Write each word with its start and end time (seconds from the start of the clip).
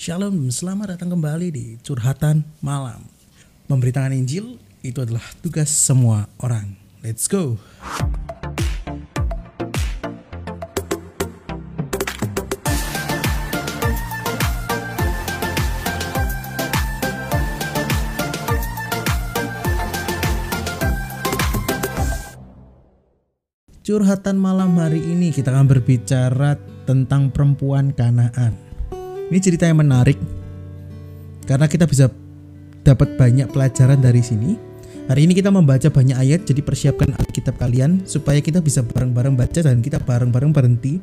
Shalom, 0.00 0.48
selamat 0.48 0.96
datang 0.96 1.12
kembali 1.12 1.52
di 1.52 1.76
Curhatan 1.84 2.40
Malam. 2.64 3.04
Memberitakan 3.68 4.16
Injil 4.16 4.56
itu 4.80 4.96
adalah 4.96 5.20
tugas 5.44 5.68
semua 5.68 6.24
orang. 6.40 6.72
Let's 7.04 7.28
go. 7.28 7.60
Curhatan 23.84 24.40
malam 24.40 24.80
hari 24.80 25.04
ini 25.04 25.28
kita 25.28 25.52
akan 25.52 25.68
berbicara 25.68 26.56
tentang 26.88 27.28
perempuan 27.28 27.92
Kanaan. 27.92 28.69
Ini 29.30 29.38
cerita 29.38 29.62
yang 29.70 29.78
menarik 29.78 30.18
karena 31.46 31.70
kita 31.70 31.86
bisa 31.86 32.10
dapat 32.82 33.14
banyak 33.14 33.46
pelajaran 33.54 34.02
dari 34.02 34.26
sini. 34.26 34.58
Hari 35.06 35.26
ini 35.26 35.34
kita 35.38 35.50
membaca 35.54 35.86
banyak 35.90 36.14
ayat, 36.18 36.46
jadi 36.46 36.62
persiapkan 36.62 37.14
Alkitab 37.14 37.58
kalian 37.58 38.06
supaya 38.06 38.38
kita 38.42 38.62
bisa 38.62 38.82
bareng-bareng 38.82 39.34
baca 39.38 39.58
dan 39.62 39.82
kita 39.82 39.98
bareng-bareng 40.02 40.50
berhenti. 40.50 40.98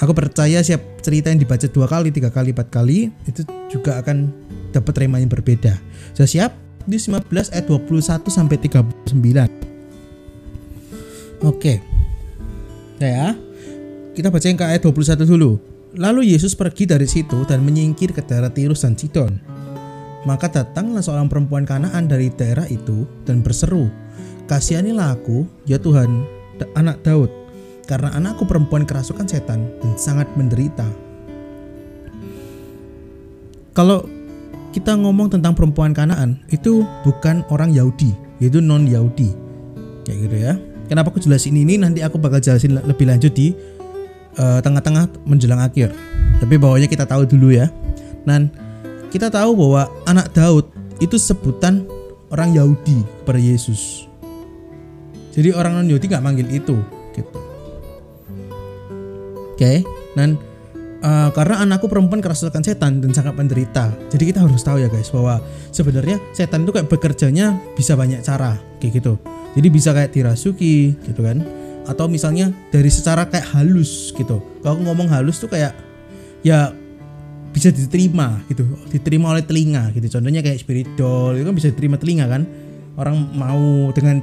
Aku 0.00 0.16
percaya 0.16 0.64
siap 0.64 0.80
cerita 1.04 1.28
yang 1.28 1.40
dibaca 1.40 1.68
dua 1.68 1.84
kali, 1.88 2.08
tiga 2.08 2.32
kali, 2.32 2.56
empat 2.56 2.68
kali 2.72 3.12
itu 3.28 3.44
juga 3.68 4.00
akan 4.00 4.32
dapat 4.72 5.04
rema 5.04 5.20
yang 5.20 5.28
berbeda. 5.28 5.76
Sudah 6.16 6.28
siap? 6.28 6.52
Di 6.88 6.96
15 6.96 7.52
ayat 7.52 7.68
21 7.68 8.28
sampai 8.32 8.56
39. 8.60 9.08
Oke. 11.44 11.80
Ya. 13.00 13.36
Kita 14.16 14.28
baca 14.32 14.44
yang 14.44 14.56
ke 14.60 14.64
ayat 14.68 14.84
21 14.84 15.24
dulu. 15.28 15.71
Lalu 15.92 16.32
Yesus 16.32 16.56
pergi 16.56 16.88
dari 16.88 17.04
situ 17.04 17.44
dan 17.44 17.60
menyingkir 17.68 18.16
ke 18.16 18.24
daerah 18.24 18.48
Tirus 18.48 18.80
dan 18.80 18.96
Sidon. 18.96 19.36
Maka 20.24 20.48
datanglah 20.48 21.04
seorang 21.04 21.28
perempuan 21.28 21.68
Kanaan 21.68 22.08
dari 22.08 22.32
daerah 22.32 22.64
itu 22.64 23.04
dan 23.28 23.44
berseru, 23.44 23.92
"Kasihanilah 24.48 25.20
aku, 25.20 25.44
ya 25.68 25.76
Tuhan, 25.76 26.24
anak 26.78 27.04
Daud, 27.04 27.28
karena 27.84 28.08
anakku 28.16 28.48
perempuan 28.48 28.88
kerasukan 28.88 29.28
setan 29.28 29.68
dan 29.84 29.92
sangat 30.00 30.30
menderita." 30.32 30.88
Kalau 33.76 34.08
kita 34.72 34.96
ngomong 34.96 35.28
tentang 35.28 35.52
perempuan 35.52 35.92
Kanaan, 35.92 36.40
itu 36.48 36.88
bukan 37.04 37.44
orang 37.52 37.68
Yahudi, 37.68 38.16
yaitu 38.40 38.64
non 38.64 38.88
Yahudi. 38.88 39.28
Kayak 40.08 40.18
gitu 40.24 40.36
ya. 40.40 40.52
Kenapa 40.88 41.12
aku 41.12 41.20
jelasin 41.20 41.56
ini 41.56 41.76
nanti 41.76 42.00
aku 42.00 42.16
bakal 42.16 42.40
jelasin 42.40 42.80
lebih 42.80 43.08
lanjut 43.08 43.32
di 43.36 43.52
tengah-tengah 44.36 45.04
uh, 45.08 45.20
menjelang 45.28 45.60
akhir. 45.60 45.92
Tapi 46.40 46.54
bawahnya 46.56 46.88
kita 46.88 47.04
tahu 47.04 47.28
dulu 47.28 47.52
ya. 47.52 47.68
Dan 48.22 48.48
kita 49.12 49.28
tahu 49.28 49.52
bahwa 49.52 49.92
anak 50.08 50.32
Daud 50.32 50.72
itu 51.02 51.20
sebutan 51.20 51.84
orang 52.32 52.56
Yahudi 52.56 53.04
kepada 53.22 53.36
Yesus. 53.36 54.08
Jadi 55.32 55.52
orang 55.52 55.80
non 55.80 55.88
Yahudi 55.88 56.08
nggak 56.08 56.24
manggil 56.24 56.48
itu, 56.48 56.76
gitu. 57.16 57.38
Oke, 59.52 59.56
okay? 59.56 59.76
dan 60.16 60.40
uh, 61.04 61.32
karena 61.32 61.64
anakku 61.64 61.88
perempuan 61.88 62.20
kerasukan 62.20 62.60
setan 62.64 63.00
dan 63.00 63.12
sangat 63.16 63.36
menderita. 63.36 63.92
Jadi 64.12 64.32
kita 64.32 64.44
harus 64.44 64.60
tahu 64.60 64.80
ya 64.80 64.88
guys 64.92 65.08
bahwa 65.08 65.40
sebenarnya 65.72 66.20
setan 66.36 66.64
itu 66.64 66.72
kayak 66.72 66.88
bekerjanya 66.88 67.56
bisa 67.76 67.96
banyak 67.96 68.20
cara, 68.24 68.60
kayak 68.80 69.00
gitu. 69.00 69.16
Jadi 69.56 69.68
bisa 69.68 69.92
kayak 69.92 70.12
dirasuki, 70.12 70.96
gitu 71.00 71.20
kan? 71.20 71.44
Atau 71.88 72.06
misalnya 72.06 72.50
dari 72.70 72.88
secara 72.88 73.26
kayak 73.26 73.52
halus 73.56 74.14
gitu. 74.14 74.38
Kalau 74.62 74.78
ngomong 74.82 75.10
halus 75.10 75.42
tuh 75.42 75.50
kayak 75.50 75.74
ya 76.46 76.70
bisa 77.52 77.68
diterima 77.68 78.40
gitu. 78.48 78.64
Diterima 78.88 79.34
oleh 79.34 79.44
telinga 79.44 79.90
gitu. 79.92 80.18
Contohnya 80.18 80.40
kayak 80.40 80.62
spiritual 80.62 81.36
itu 81.36 81.44
kan 81.44 81.54
bisa 81.56 81.68
diterima 81.70 81.96
telinga 81.98 82.26
kan. 82.30 82.42
Orang 82.96 83.32
mau 83.32 83.88
dengan 83.96 84.20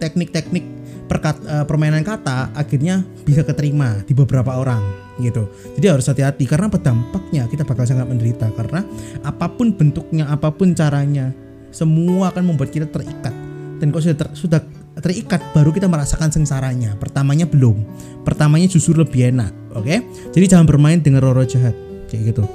teknik-teknik 0.00 0.64
perkat, 1.12 1.44
uh, 1.44 1.64
permainan 1.68 2.00
kata 2.00 2.56
akhirnya 2.56 3.04
bisa 3.28 3.44
keterima 3.44 4.00
di 4.08 4.16
beberapa 4.16 4.56
orang 4.56 4.80
gitu. 5.20 5.44
Jadi 5.76 5.86
harus 5.92 6.08
hati-hati 6.08 6.48
karena 6.48 6.72
berdampaknya 6.72 7.44
kita 7.52 7.68
bakal 7.68 7.84
sangat 7.84 8.08
menderita. 8.08 8.48
Karena 8.56 8.80
apa 9.20 9.52
pun 9.52 9.76
bentuknya 9.76 10.32
apa 10.32 10.48
pun 10.48 10.72
caranya 10.72 11.36
semua 11.68 12.32
akan 12.32 12.52
membuat 12.52 12.72
kita 12.72 12.88
terikat. 12.88 13.34
Dan 13.76 13.92
kalau 13.92 14.02
sudah 14.04 14.16
ter, 14.16 14.28
sudah 14.32 14.60
terikat 15.02 15.42
baru 15.50 15.74
kita 15.74 15.90
merasakan 15.90 16.30
sengsaranya. 16.30 16.94
Pertamanya 16.96 17.44
belum. 17.44 17.82
Pertamanya 18.22 18.70
justru 18.70 18.94
lebih 18.94 19.34
enak 19.34 19.50
oke? 19.74 19.84
Okay? 19.84 19.98
jadi 20.30 20.56
jangan 20.56 20.66
bermain 20.70 21.02
dengan 21.02 21.26
roh-roh 21.26 21.44
jahat 21.44 21.74
kayak 22.06 22.32
gitu. 22.32 22.46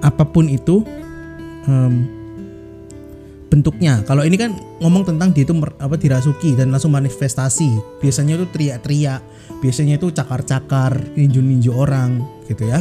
Apa 0.00 0.24
pun 0.24 0.48
itu 0.48 0.82
um, 1.68 2.08
bentuknya. 3.52 4.00
Kalau 4.08 4.24
ini 4.24 4.40
kan 4.40 4.56
ngomong 4.80 5.04
tentang 5.04 5.36
dia 5.36 5.44
itu 5.44 5.52
apa 5.76 5.94
dirasuki 6.00 6.56
dan 6.56 6.72
langsung 6.72 6.96
manifestasi. 6.96 8.00
Biasanya 8.00 8.40
itu 8.40 8.46
teriak-teriak 8.48 9.20
biasanya 9.60 10.00
itu 10.00 10.10
cakar-cakar 10.10 11.14
ninju-ninju 11.14 11.70
orang 11.70 12.24
gitu 12.48 12.64
ya. 12.66 12.80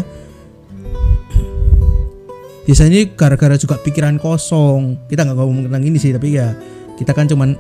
Biasanya 2.64 3.12
gara-gara 3.20 3.60
juga 3.60 3.76
pikiran 3.84 4.16
kosong. 4.16 5.12
Kita 5.12 5.28
nggak 5.28 5.36
ngomong 5.36 5.68
tentang 5.68 5.84
ini 5.84 6.00
sih 6.00 6.16
tapi 6.16 6.40
ya 6.40 6.56
kita 6.96 7.12
kan 7.12 7.28
cuman 7.28 7.54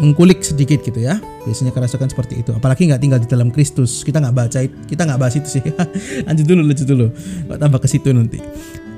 mengkulik 0.00 0.44
sedikit 0.44 0.84
gitu 0.84 1.00
ya. 1.00 1.20
Biasanya 1.44 1.72
kerasukan 1.72 2.08
seperti 2.12 2.44
itu. 2.44 2.50
Apalagi 2.52 2.88
nggak 2.88 3.00
tinggal 3.00 3.20
di 3.20 3.28
dalam 3.28 3.48
Kristus. 3.48 4.04
Kita 4.04 4.20
nggak 4.20 4.36
baca 4.36 4.58
kita 4.64 5.02
nggak 5.06 5.20
bahas 5.20 5.34
itu 5.36 5.48
sih. 5.60 5.64
Lanjut 6.26 6.46
dulu 6.46 6.62
lanjut 6.64 6.86
dulu. 6.86 7.06
Nggak 7.48 7.58
tambah 7.60 7.80
ke 7.80 7.88
situ 7.88 8.08
nanti. 8.12 8.38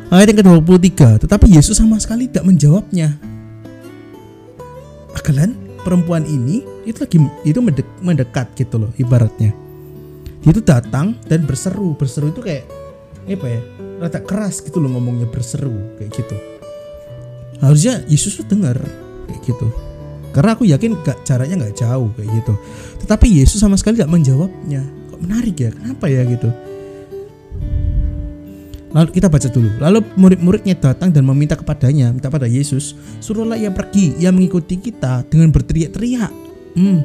Ayat 0.09 0.33
yang 0.33 0.41
ke-23 0.41 1.29
tetapi 1.29 1.47
Yesus 1.53 1.77
sama 1.77 2.01
sekali 2.01 2.33
tidak 2.33 2.49
menjawabnya. 2.49 3.21
Akalan 5.13 5.53
perempuan 5.85 6.25
ini 6.25 6.65
itu 6.89 7.05
lagi 7.05 7.21
itu 7.45 7.61
mendek, 7.61 7.89
mendekat 8.01 8.49
gitu 8.57 8.81
loh 8.81 8.91
ibaratnya. 8.97 9.53
Dia 10.41 10.51
itu 10.55 10.65
datang 10.65 11.13
dan 11.29 11.45
berseru. 11.45 11.93
Berseru 11.93 12.33
itu 12.33 12.41
kayak 12.41 12.65
apa 13.29 13.45
ya 13.45 13.61
rada 14.01 14.25
keras 14.25 14.65
gitu 14.65 14.81
loh 14.81 14.97
ngomongnya 14.97 15.29
berseru 15.29 16.01
kayak 16.01 16.11
gitu. 16.17 16.37
Harusnya 17.61 18.01
Yesus 18.09 18.41
tuh 18.41 18.49
dengar 18.49 18.81
kayak 19.29 19.43
gitu 19.45 19.69
karena 20.33 20.55
aku 20.55 20.65
yakin 20.69 20.99
gak 21.05 21.25
caranya 21.25 21.65
nggak 21.65 21.77
jauh 21.79 22.09
kayak 22.15 22.31
gitu 22.43 22.55
tetapi 23.05 23.27
Yesus 23.29 23.61
sama 23.61 23.77
sekali 23.79 24.01
gak 24.01 24.13
menjawabnya 24.13 24.83
kok 25.13 25.21
menarik 25.21 25.57
ya 25.57 25.71
kenapa 25.73 26.07
ya 26.09 26.23
gitu 26.29 26.51
Lalu 28.89 29.21
kita 29.21 29.29
baca 29.29 29.49
dulu. 29.53 29.69
Lalu 29.77 29.99
murid-muridnya 30.17 30.73
datang 30.81 31.13
dan 31.13 31.29
meminta 31.29 31.53
kepadanya, 31.53 32.09
minta 32.09 32.33
pada 32.33 32.49
Yesus, 32.49 32.97
suruhlah 33.21 33.61
ia 33.61 33.69
pergi, 33.69 34.17
ia 34.17 34.33
mengikuti 34.33 34.81
kita 34.81 35.29
dengan 35.29 35.53
berteriak-teriak. 35.53 36.33
Hmm. 36.73 37.05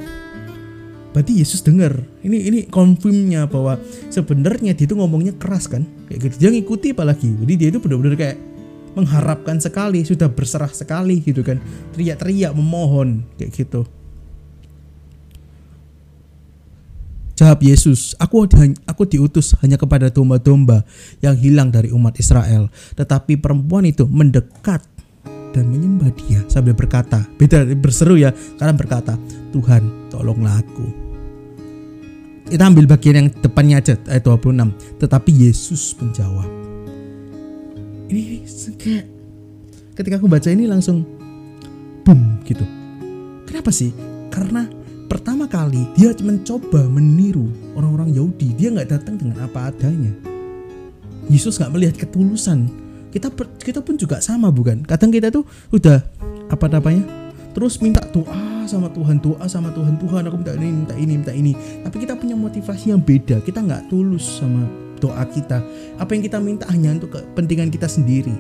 Berarti 1.11 1.43
Yesus 1.43 1.61
dengar. 1.61 1.99
Ini 2.23 2.37
ini 2.49 2.59
konfirmnya 2.71 3.45
bahwa 3.51 3.77
sebenarnya 4.07 4.73
dia 4.73 4.85
itu 4.87 4.95
ngomongnya 4.95 5.35
keras 5.35 5.67
kan, 5.67 5.83
kayak 6.07 6.31
gitu. 6.31 6.35
Dia 6.47 6.49
ngikuti 6.55 6.95
apalagi. 6.95 7.29
Jadi 7.43 7.53
dia 7.59 7.67
itu 7.69 7.79
benar-benar 7.83 8.15
kayak 8.15 8.37
mengharapkan 8.93 9.57
sekali, 9.57 10.05
sudah 10.05 10.29
berserah 10.29 10.69
sekali 10.69 11.21
gitu 11.21 11.41
kan. 11.41 11.57
Teriak-teriak 11.93 12.53
memohon 12.53 13.25
kayak 13.37 13.51
gitu. 13.53 13.83
Jawab 17.33 17.65
Yesus, 17.65 18.13
aku 18.21 18.45
aku 18.85 19.03
diutus 19.09 19.57
hanya 19.65 19.73
kepada 19.73 20.13
domba-domba 20.13 20.85
yang 21.17 21.33
hilang 21.33 21.73
dari 21.73 21.89
umat 21.89 22.13
Israel. 22.21 22.69
Tetapi 22.93 23.41
perempuan 23.41 23.89
itu 23.89 24.05
mendekat 24.05 24.85
dan 25.49 25.65
menyembah 25.69 26.13
dia 26.13 26.45
sambil 26.45 26.77
berkata, 26.77 27.25
beda 27.41 27.65
berseru 27.73 28.21
ya, 28.21 28.29
karena 28.61 28.73
berkata, 28.77 29.17
Tuhan 29.49 30.13
tolonglah 30.13 30.61
aku. 30.61 30.87
Kita 32.53 32.69
ambil 32.69 32.85
bagian 32.85 33.15
yang 33.17 33.29
depannya 33.33 33.81
aja 33.81 33.97
ayat 34.13 34.23
26. 34.29 35.01
Tetapi 35.01 35.31
Yesus 35.33 35.97
menjawab, 35.97 36.62
ini 38.13 38.45
kayak 38.77 39.05
ketika 39.97 40.21
aku 40.21 40.29
baca 40.29 40.49
ini 40.53 40.69
langsung 40.69 41.01
boom 42.05 42.37
gitu. 42.45 42.61
Kenapa 43.49 43.73
sih? 43.73 43.89
Karena 44.29 44.69
pertama 45.09 45.49
kali 45.49 45.89
dia 45.97 46.13
mencoba 46.21 46.85
meniru 46.85 47.49
orang-orang 47.73 48.13
Yahudi. 48.13 48.53
Dia 48.53 48.69
nggak 48.69 48.89
datang 48.93 49.17
dengan 49.17 49.41
apa 49.49 49.73
adanya. 49.73 50.13
Yesus 51.25 51.57
nggak 51.57 51.73
melihat 51.73 51.95
ketulusan. 51.97 52.69
Kita 53.09 53.33
kita 53.61 53.81
pun 53.81 53.97
juga 53.97 54.21
sama 54.21 54.53
bukan? 54.53 54.85
Kadang 54.85 55.09
kita 55.09 55.33
tuh 55.33 55.45
udah 55.73 56.01
apa 56.49 56.65
namanya? 56.69 57.05
Terus 57.53 57.77
minta 57.81 58.01
doa 58.09 58.65
sama 58.65 58.89
Tuhan, 58.89 59.21
doa 59.21 59.45
sama 59.45 59.69
Tuhan, 59.69 60.01
Tuhan 60.01 60.25
aku 60.25 60.41
minta 60.41 60.53
ini, 60.57 60.69
minta 60.73 60.95
ini, 60.97 61.13
minta 61.17 61.33
ini. 61.33 61.53
Tapi 61.85 61.95
kita 62.01 62.17
punya 62.17 62.33
motivasi 62.33 62.89
yang 62.89 63.01
beda. 63.01 63.45
Kita 63.45 63.61
nggak 63.61 63.93
tulus 63.93 64.41
sama 64.41 64.82
doa 65.03 65.23
kita. 65.27 65.59
Apa 65.99 66.15
yang 66.15 66.23
kita 66.23 66.39
minta 66.39 66.63
hanya 66.71 66.95
untuk 66.95 67.19
kepentingan 67.19 67.67
kita 67.67 67.91
sendiri. 67.91 68.31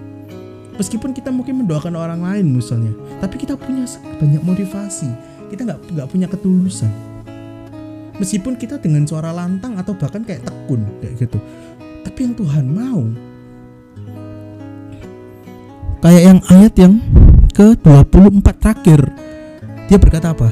Meskipun 0.79 1.11
kita 1.11 1.29
mungkin 1.29 1.67
mendoakan 1.67 1.93
orang 1.93 2.23
lain 2.23 2.49
misalnya, 2.49 2.95
tapi 3.21 3.37
kita 3.37 3.59
punya 3.59 3.85
banyak 4.17 4.41
motivasi. 4.41 5.11
Kita 5.51 5.67
nggak 5.67 5.79
nggak 5.93 6.07
punya 6.09 6.25
ketulusan. 6.31 6.89
Meskipun 8.17 8.57
kita 8.57 8.79
dengan 8.79 9.05
suara 9.05 9.35
lantang 9.35 9.75
atau 9.77 9.93
bahkan 9.93 10.23
kayak 10.23 10.47
tekun 10.47 10.87
kayak 11.03 11.13
gitu. 11.19 11.37
Tapi 12.07 12.17
yang 12.25 12.33
Tuhan 12.33 12.65
mau 12.71 13.03
kayak 16.03 16.23
yang 16.23 16.39
ayat 16.51 16.73
yang 16.75 16.93
ke 17.53 17.77
24 17.79 18.43
terakhir 18.59 18.99
dia 19.87 19.95
berkata 19.95 20.35
apa 20.35 20.51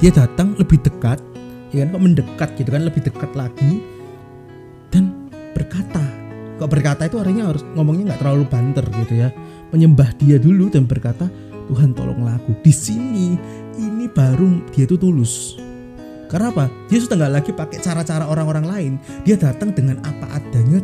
dia 0.00 0.08
datang 0.08 0.56
lebih 0.56 0.80
dekat 0.80 1.20
ya 1.68 1.84
kan 1.84 1.92
kok 1.92 2.00
mendekat 2.00 2.48
gitu 2.56 2.68
kan 2.72 2.82
lebih 2.86 3.02
dekat 3.04 3.30
lagi 3.36 3.84
berkata. 5.66 6.04
Kok 6.56 6.70
berkata 6.70 7.02
itu 7.04 7.18
artinya 7.18 7.50
harus 7.50 7.66
ngomongnya 7.74 8.14
nggak 8.14 8.20
terlalu 8.22 8.44
banter 8.46 8.86
gitu 9.02 9.14
ya. 9.18 9.28
Menyembah 9.74 10.14
dia 10.16 10.38
dulu 10.38 10.70
dan 10.70 10.86
berkata 10.86 11.26
Tuhan 11.66 11.92
tolonglah 11.92 12.38
aku. 12.38 12.54
Di 12.62 12.70
sini 12.70 13.34
ini 13.76 14.06
baru 14.06 14.62
dia 14.70 14.86
itu 14.86 14.94
tulus. 14.94 15.58
Karena 16.30 16.54
apa? 16.54 16.70
Dia 16.86 17.02
sudah 17.02 17.18
nggak 17.18 17.34
lagi 17.34 17.50
pakai 17.50 17.78
cara-cara 17.82 18.24
orang-orang 18.30 18.66
lain. 18.66 18.92
Dia 19.26 19.36
datang 19.36 19.74
dengan 19.74 20.00
apa 20.06 20.38
adanya 20.38 20.80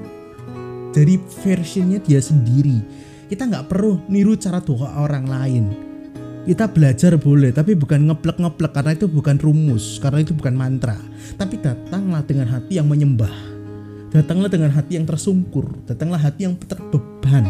dari 0.93 1.17
versionnya 1.41 2.03
dia 2.03 2.19
sendiri. 2.19 2.83
Kita 3.31 3.49
nggak 3.49 3.71
perlu 3.71 4.03
niru 4.13 4.37
cara 4.37 4.61
doa 4.61 4.99
orang 5.01 5.25
lain. 5.25 5.65
Kita 6.43 6.67
belajar 6.67 7.15
boleh 7.23 7.55
tapi 7.55 7.79
bukan 7.79 8.11
ngeplek-ngeplek 8.11 8.75
karena 8.75 8.93
itu 8.99 9.07
bukan 9.07 9.39
rumus 9.39 10.03
karena 10.03 10.27
itu 10.27 10.35
bukan 10.35 10.53
mantra. 10.53 10.99
Tapi 11.39 11.57
datanglah 11.63 12.27
dengan 12.27 12.51
hati 12.51 12.83
yang 12.83 12.91
menyembah 12.91 13.52
datanglah 14.13 14.53
dengan 14.53 14.71
hati 14.71 15.01
yang 15.01 15.09
tersungkur 15.09 15.73
datanglah 15.89 16.21
hati 16.21 16.45
yang 16.47 16.55
terbeban. 16.61 17.49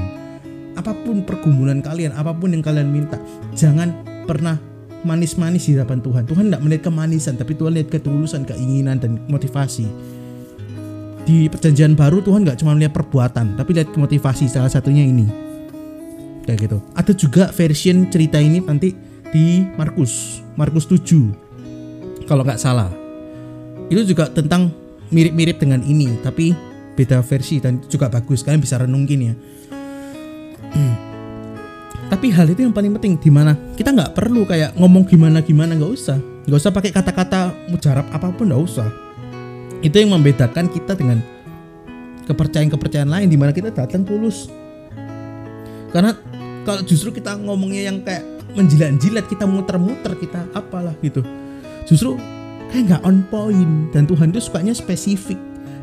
Apa 0.73 0.97
pun 1.05 1.27
pergumulan 1.27 1.85
kalian 1.85 2.17
apa 2.17 2.33
pun 2.33 2.55
yang 2.55 2.65
kalian 2.65 2.89
minta 2.89 3.21
jangan 3.53 3.93
pernah 4.25 4.57
manis-manis 5.03 5.67
di 5.67 5.75
hadapan 5.75 5.99
Tuhan. 6.01 6.23
Tuhan 6.25 6.45
tidak 6.49 6.63
melihat 6.63 6.83
kemanisan 6.89 7.35
tapi 7.35 7.59
Tuhan 7.59 7.75
lihat 7.75 7.91
ketulusan 7.91 8.47
keinginan 8.47 9.03
dan 9.03 9.19
motivasi. 9.27 9.85
Di 11.23 11.47
perjanjian 11.51 11.95
baru 11.95 12.23
Tuhan 12.23 12.47
nggak 12.47 12.63
cuma 12.63 12.75
melihat 12.75 12.95
perbuatan 12.95 13.59
tapi 13.59 13.71
lihat 13.77 13.93
motivasi 13.99 14.47
salah 14.47 14.71
satunya 14.71 15.03
ini. 15.03 15.27
Kayak 16.47 16.71
gitu. 16.71 16.79
Ada 16.95 17.13
juga 17.15 17.45
version 17.51 18.07
cerita 18.11 18.39
ini 18.39 18.63
nanti 18.63 18.95
di 19.35 19.67
Markus 19.75 20.43
Markus 20.55 20.87
7 20.87 22.27
kalau 22.31 22.47
nggak 22.47 22.59
salah. 22.59 22.91
Itu 23.91 24.09
juga 24.09 24.31
tentang 24.31 24.82
mirip-mirip 25.13 25.61
dengan 25.61 25.85
ini 25.85 26.19
tapi 26.25 26.57
beda 26.97 27.23
versi 27.25 27.61
dan 27.61 27.81
juga 27.87 28.09
bagus. 28.09 28.43
Kalian 28.43 28.61
bisa 28.61 28.81
renungin 28.81 29.33
ya. 29.33 29.35
Tapi 32.13 32.29
hal 32.29 32.45
itu 32.53 32.61
yang 32.61 32.77
paling 32.77 32.93
penting 33.01 33.17
di 33.17 33.33
mana 33.33 33.57
kita 33.73 33.89
nggak 33.89 34.13
perlu 34.13 34.45
kayak 34.45 34.77
ngomong 34.77 35.09
gimana 35.09 35.41
gimana 35.41 35.73
nggak 35.73 35.93
usah. 35.97 36.21
Nggak 36.45 36.61
usah 36.61 36.73
pakai 36.75 36.93
kata-kata 36.93 37.57
mujarab 37.73 38.05
apa 38.13 38.29
pun 38.37 38.53
nggak 38.53 38.61
usah. 38.61 38.89
Itu 39.81 39.97
yang 39.97 40.13
membedakan 40.13 40.69
kita 40.69 40.93
dengan 40.93 41.25
kepercayaan-kepercayaan 42.29 43.09
lain 43.09 43.29
di 43.33 43.41
mana 43.41 43.57
kita 43.57 43.73
datang 43.73 44.05
tulus. 44.05 44.53
Karena 45.89 46.13
kalau 46.69 46.85
justru 46.85 47.17
kita 47.17 47.41
ngomongnya 47.41 47.89
yang 47.89 48.05
kayak 48.05 48.25
menjilat-jilat 48.53 49.25
kita 49.27 49.49
muter-muter 49.49 50.13
kita 50.21 50.45
apalah 50.53 50.93
gitu. 51.01 51.25
Justru 51.89 52.21
kayak 52.73 52.85
nggak 52.89 53.03
on 53.05 53.21
point. 53.29 53.93
Dan 53.93 54.09
Tuhan 54.09 54.33
itu 54.33 54.41
sukanya 54.41 54.73
spesifik. 54.73 55.37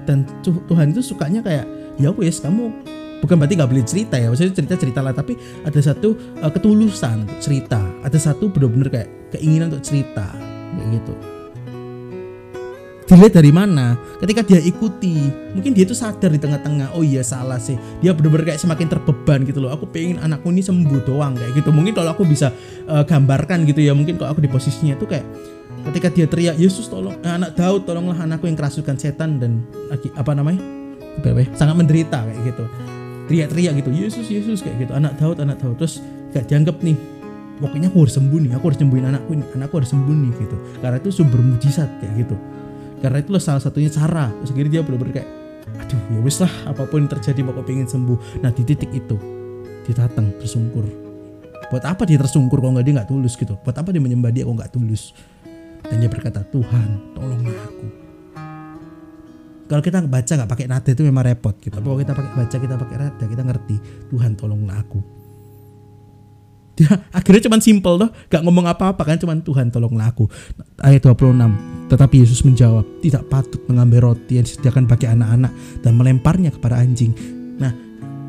Dan 0.09 0.25
Tuhan 0.41 0.89
itu 0.89 1.05
sukanya 1.05 1.45
kayak 1.45 1.69
ya 2.01 2.09
wes 2.09 2.41
kamu 2.41 2.73
bukan 3.21 3.35
berarti 3.37 3.53
nggak 3.55 3.69
boleh 3.69 3.85
cerita 3.85 4.17
ya. 4.17 4.33
Maksudnya 4.33 4.57
cerita 4.57 4.75
cerita 4.75 4.99
lah. 5.05 5.13
Tapi 5.13 5.37
ada 5.61 5.79
satu 5.79 6.17
uh, 6.41 6.49
ketulusan 6.49 7.29
untuk 7.29 7.39
cerita. 7.39 7.79
Ada 8.01 8.33
satu 8.33 8.49
benar-benar 8.49 8.89
kayak 8.89 9.09
keinginan 9.37 9.69
untuk 9.69 9.85
cerita. 9.85 10.33
Kayak 10.73 10.89
gitu. 10.97 11.13
Dilihat 13.09 13.33
dari 13.41 13.49
mana? 13.49 13.97
Ketika 14.21 14.45
dia 14.45 14.61
ikuti 14.61 15.33
mungkin 15.57 15.73
dia 15.73 15.81
tuh 15.81 15.97
sadar 15.97 16.29
di 16.29 16.37
tengah-tengah 16.37 16.93
oh 16.93 17.01
iya 17.01 17.25
salah 17.25 17.57
sih. 17.57 17.73
Dia 18.05 18.13
bener-bener 18.13 18.53
kayak 18.53 18.61
semakin 18.61 18.85
terbeban 18.85 19.49
gitu 19.49 19.65
loh. 19.65 19.73
Aku 19.73 19.89
pengen 19.89 20.21
anakku 20.21 20.53
ini 20.53 20.61
sembuh 20.61 21.01
doang 21.09 21.33
kayak 21.33 21.57
gitu. 21.57 21.73
Mungkin 21.73 21.97
kalau 21.97 22.13
aku 22.13 22.21
bisa 22.21 22.53
uh, 22.85 23.01
gambarkan 23.01 23.65
gitu 23.65 23.81
ya. 23.81 23.97
Mungkin 23.97 24.21
kalau 24.21 24.37
aku 24.37 24.45
di 24.45 24.49
posisinya 24.49 24.93
tuh 24.93 25.09
kayak 25.09 25.25
ketika 25.87 26.07
dia 26.11 26.27
teriak 26.27 26.55
Yesus 26.59 26.91
tolong 26.91 27.15
eh, 27.23 27.31
anak 27.31 27.55
Daud 27.55 27.87
tolonglah 27.87 28.17
anakku 28.19 28.45
yang 28.49 28.57
kerasukan 28.59 28.99
setan 28.99 29.39
dan 29.39 29.63
apa 30.15 30.31
namanya? 30.35 30.59
Apa, 31.19 31.43
sangat 31.55 31.75
menderita 31.75 32.23
kayak 32.23 32.39
gitu. 32.55 32.65
Teriak-teriak 33.29 33.73
gitu 33.83 33.89
Yesus 33.93 34.25
Yesus 34.27 34.59
kayak 34.65 34.87
gitu. 34.87 34.91
Anak 34.95 35.19
Daud 35.19 35.37
anak 35.43 35.59
Daud. 35.61 35.77
Terus 35.77 36.01
gak 36.33 36.49
dianggap 36.49 36.81
nih 36.81 36.97
pokoknya 37.59 37.91
aku 37.91 38.07
harus 38.07 38.15
sembuh 38.15 38.39
nih 38.39 38.51
aku 38.55 38.65
harus 38.71 38.79
sembuhin 38.79 39.05
anakku 39.11 39.31
ini 39.35 39.43
anakku 39.59 39.75
harus 39.83 39.91
sembuh 39.91 40.15
nih 40.15 40.31
gitu. 40.39 40.57
Karena 40.79 40.97
itu 40.97 41.09
sumber 41.11 41.39
mujizat 41.43 41.89
kayak 41.99 42.13
gitu. 42.25 42.35
Karena 42.99 43.17
itulah 43.23 43.41
salah 43.43 43.61
satunya 43.63 43.91
cara. 43.91 44.31
Terus 44.43 44.51
akhirnya 44.55 44.71
dia 44.79 44.81
benar-benar 44.83 45.13
kayak 45.21 45.29
aduh 45.69 46.01
ya 46.09 46.19
wis 46.25 46.41
lah 46.41 46.49
apa 46.65 46.81
pun 46.89 47.05
yang 47.05 47.11
terjadi 47.11 47.39
mau 47.45 47.55
pengen 47.61 47.85
sembuh. 47.85 48.41
Nah 48.41 48.51
di 48.55 48.63
titik 48.63 48.89
itu 48.95 49.17
dia 49.85 49.93
datang 49.95 50.31
tersungkur. 50.39 50.85
Buat 51.69 51.85
apa 51.85 52.01
dia 52.09 52.17
tersungkur 52.17 52.57
kalau 52.57 52.79
nggak 52.79 52.85
dia 52.87 52.93
nggak 52.97 53.09
tulus 53.13 53.37
gitu? 53.37 53.53
Buat 53.61 53.77
apa 53.77 53.93
dia 53.93 54.01
menyembah 54.01 54.33
dia 54.33 54.41
kalau 54.47 54.57
nggak 54.57 54.73
tulus 54.73 55.13
dan 55.89 55.95
dia 55.97 56.09
berkata 56.09 56.45
Tuhan 56.47 57.17
tolonglah 57.17 57.57
aku. 57.65 57.87
Kalau 59.69 59.81
kita 59.85 60.01
baca 60.01 60.31
nggak 60.33 60.49
pakai 60.49 60.65
nada 60.65 60.89
itu 60.89 61.01
memang 61.05 61.25
repot 61.25 61.53
gitu. 61.61 61.73
Tapi 61.73 61.85
kalau 61.85 61.99
kita 62.01 62.13
pakai 62.17 62.31
baca 62.33 62.55
kita 62.57 62.75
pakai 62.77 62.97
nada 62.97 63.23
kita 63.25 63.43
ngerti 63.45 63.75
Tuhan 64.09 64.31
tolonglah 64.33 64.77
aku. 64.81 64.99
Dia 66.79 66.89
akhirnya 67.11 67.51
cuman 67.51 67.61
simple 67.61 67.95
loh 67.99 68.09
gak 68.31 68.39
ngomong 68.39 68.65
apa-apa 68.71 69.03
kan 69.03 69.17
cuman 69.19 69.45
Tuhan 69.45 69.69
tolonglah 69.69 70.09
aku. 70.09 70.25
Ayat 70.81 71.05
26 71.05 71.89
tetapi 71.89 72.15
Yesus 72.21 72.45
menjawab 72.45 72.85
tidak 73.01 73.25
patut 73.29 73.61
mengambil 73.65 74.13
roti 74.13 74.37
yang 74.37 74.45
disediakan 74.45 74.85
bagi 74.85 75.09
anak-anak 75.09 75.51
dan 75.85 75.91
melemparnya 75.97 76.49
kepada 76.53 76.81
anjing. 76.81 77.13
Nah 77.61 77.73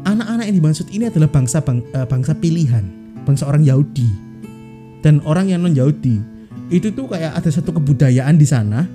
anak-anak 0.05 0.45
yang 0.49 0.57
dimaksud 0.61 0.89
ini 0.93 1.09
adalah 1.09 1.29
bangsa 1.29 1.65
bang, 1.65 1.81
uh, 1.97 2.05
bangsa 2.05 2.37
pilihan 2.37 3.01
bangsa 3.25 3.47
orang 3.49 3.65
Yahudi. 3.65 4.09
Dan 5.01 5.25
orang 5.25 5.49
yang 5.49 5.65
non 5.65 5.73
Yahudi 5.73 6.40
itu 6.71 6.95
tuh 6.95 7.11
kayak 7.11 7.35
ada 7.35 7.51
satu 7.51 7.75
kebudayaan 7.75 8.39
di 8.39 8.47
sana. 8.47 8.87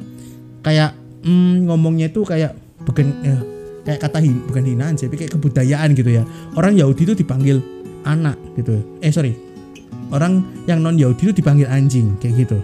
Kayak 0.63 0.95
mm, 1.23 1.67
ngomongnya 1.69 2.07
itu 2.09 2.23
kayak 2.23 2.55
bukan 2.87 3.05
eh, 3.23 3.41
kayak 3.85 3.99
kata 4.01 4.19
hin, 4.23 4.41
bukan 4.47 4.63
hinaan 4.65 4.95
sih 4.95 5.05
tapi 5.07 5.25
kayak 5.25 5.35
kebudayaan 5.35 5.93
gitu 5.93 6.09
ya. 6.09 6.23
Orang 6.55 6.79
Yahudi 6.79 7.11
itu 7.11 7.15
dipanggil 7.15 7.59
anak 8.07 8.39
gitu. 8.55 8.79
Eh 9.03 9.11
sorry. 9.11 9.35
Orang 10.13 10.45
yang 10.69 10.79
non 10.79 10.95
Yahudi 10.95 11.31
itu 11.31 11.33
dipanggil 11.41 11.67
anjing 11.67 12.15
kayak 12.21 12.47
gitu. 12.47 12.59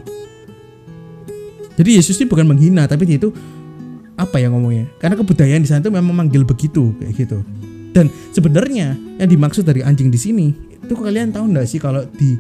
Jadi 1.76 1.90
Yesus 1.98 2.20
ini 2.22 2.30
bukan 2.30 2.46
menghina 2.46 2.86
tapi 2.86 3.08
itu 3.08 3.34
apa 4.20 4.38
ya 4.38 4.54
ngomongnya? 4.54 4.86
Karena 5.02 5.18
kebudayaan 5.18 5.66
di 5.66 5.70
sana 5.70 5.82
itu 5.82 5.90
memang 5.90 6.14
manggil 6.14 6.46
begitu 6.46 6.94
kayak 7.02 7.14
gitu. 7.18 7.42
Dan 7.92 8.08
sebenarnya 8.32 8.96
yang 9.20 9.30
dimaksud 9.30 9.68
dari 9.68 9.84
anjing 9.84 10.08
di 10.08 10.20
sini 10.20 10.48
itu 10.80 10.94
kalian 10.94 11.34
tahu 11.34 11.52
nggak 11.52 11.68
sih 11.68 11.80
kalau 11.80 12.04
di 12.16 12.38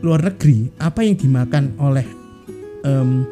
luar 0.00 0.20
negeri 0.24 0.72
apa 0.80 1.04
yang 1.04 1.16
dimakan 1.16 1.76
oleh 1.76 2.06
um, 2.84 3.24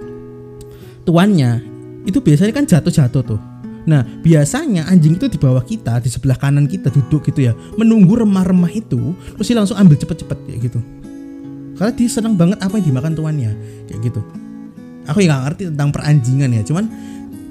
tuannya 1.09 1.65
itu 2.05 2.21
biasanya 2.21 2.53
kan 2.53 2.65
jatuh-jatuh 2.69 3.23
tuh 3.25 3.41
Nah, 3.89 4.05
biasanya 4.05 4.85
anjing 4.85 5.17
itu 5.17 5.33
di 5.33 5.41
bawah 5.41 5.65
kita, 5.65 5.97
di 6.05 6.13
sebelah 6.13 6.37
kanan 6.37 6.69
kita 6.69 6.93
duduk 6.93 7.25
gitu 7.25 7.49
ya, 7.49 7.57
menunggu 7.81 8.21
remah-remah 8.21 8.69
itu, 8.69 9.17
terus 9.33 9.49
dia 9.49 9.57
langsung 9.57 9.81
ambil 9.81 9.97
cepet-cepet 9.97 10.39
kayak 10.45 10.61
gitu. 10.69 10.81
Karena 11.81 11.93
dia 11.97 12.09
senang 12.13 12.37
banget 12.37 12.61
apa 12.61 12.77
yang 12.77 12.93
dimakan 12.93 13.17
tuannya, 13.17 13.53
kayak 13.89 14.13
gitu. 14.13 14.21
Aku 15.09 15.25
ya 15.25 15.33
gak 15.33 15.43
ngerti 15.49 15.63
tentang 15.73 15.89
peranjingan 15.89 16.51
ya, 16.53 16.63
cuman 16.69 16.85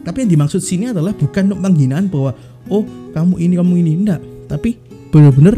tapi 0.05 0.23
yang 0.23 0.37
dimaksud 0.37 0.61
sini 0.61 0.93
adalah 0.93 1.09
bukan 1.17 1.57
penghinaan 1.57 2.05
bahwa 2.05 2.37
oh 2.69 2.85
kamu 3.17 3.33
ini 3.41 3.53
kamu 3.57 3.73
ini 3.81 3.91
enggak, 4.05 4.21
tapi 4.45 4.77
bener-bener 5.09 5.57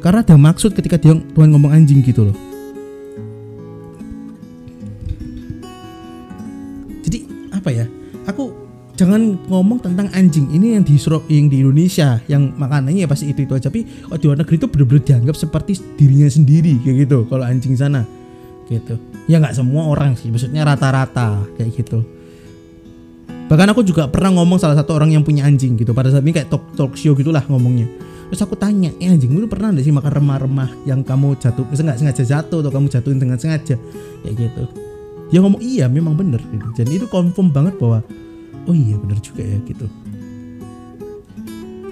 karena 0.00 0.24
ada 0.24 0.36
maksud 0.40 0.72
ketika 0.72 0.96
dia 0.96 1.12
Tuhan 1.12 1.52
ngomong 1.52 1.76
anjing 1.76 2.00
gitu 2.00 2.32
loh. 2.32 2.45
Apa 7.66 7.74
ya? 7.74 7.90
Aku 8.30 8.54
jangan 8.94 9.34
ngomong 9.50 9.82
tentang 9.82 10.06
anjing. 10.14 10.46
Ini 10.54 10.78
yang 10.78 10.86
di 10.86 10.94
yang 11.26 11.50
di 11.50 11.56
Indonesia 11.66 12.22
yang 12.30 12.54
makanannya 12.54 13.02
ya 13.02 13.10
pasti 13.10 13.34
itu 13.34 13.42
itu 13.42 13.58
aja. 13.58 13.66
Tapi 13.66 13.82
kalau 14.06 14.18
di 14.22 14.24
luar 14.30 14.38
negeri 14.38 14.54
itu 14.54 14.66
benar-benar 14.70 15.02
dianggap 15.02 15.34
seperti 15.34 15.72
dirinya 15.98 16.30
sendiri 16.30 16.78
kayak 16.86 16.96
gitu 17.10 17.26
kalau 17.26 17.42
anjing 17.42 17.74
sana. 17.74 18.06
Gitu. 18.70 18.94
Ya 19.26 19.42
nggak 19.42 19.58
semua 19.58 19.90
orang 19.90 20.14
sih 20.14 20.30
maksudnya 20.30 20.62
rata-rata 20.62 21.42
kayak 21.58 21.74
gitu. 21.74 22.06
Bahkan 23.50 23.74
aku 23.74 23.82
juga 23.82 24.06
pernah 24.06 24.30
ngomong 24.38 24.62
salah 24.62 24.78
satu 24.78 24.94
orang 24.94 25.10
yang 25.10 25.26
punya 25.26 25.42
anjing 25.42 25.74
gitu 25.74 25.90
pada 25.90 26.10
saat 26.10 26.22
ini 26.22 26.34
kayak 26.34 26.50
talk, 26.50 26.62
talk 26.78 26.94
show 26.94 27.18
gitulah 27.18 27.42
ngomongnya. 27.50 27.90
Terus 28.30 28.42
aku 28.46 28.54
tanya 28.54 28.94
eh 29.02 29.10
anjingmu 29.10 29.42
itu 29.42 29.50
pernah 29.50 29.74
nggak 29.74 29.82
sih 29.82 29.94
makan 29.94 30.12
remah-remah 30.22 30.70
yang 30.86 31.02
kamu 31.02 31.34
jatuh 31.38 31.66
nggak 31.66 31.98
sengaja 31.98 32.22
jatuh 32.22 32.62
atau 32.62 32.70
kamu 32.70 32.86
jatuhin 32.86 33.18
dengan 33.18 33.38
sengaja? 33.38 33.74
Kayak 34.22 34.34
gitu 34.38 34.85
dia 35.30 35.38
ngomong 35.42 35.62
iya 35.62 35.90
memang 35.90 36.14
bener. 36.14 36.38
Gitu. 36.42 36.66
Jadi 36.82 36.90
itu 37.02 37.06
confirm 37.10 37.50
banget 37.50 37.74
bahwa 37.78 38.02
oh 38.66 38.74
iya 38.74 38.94
bener 38.98 39.18
juga 39.22 39.42
ya 39.42 39.58
gitu. 39.66 39.86